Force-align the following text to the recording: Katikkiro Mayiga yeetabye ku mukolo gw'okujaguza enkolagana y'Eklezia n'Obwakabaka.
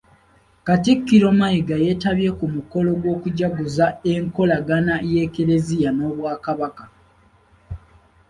Katikkiro 0.67 1.27
Mayiga 1.39 1.75
yeetabye 1.85 2.29
ku 2.39 2.45
mukolo 2.55 2.89
gw'okujaguza 3.01 3.85
enkolagana 4.13 4.95
y'Eklezia 5.11 5.89
n'Obwakabaka. 5.93 6.83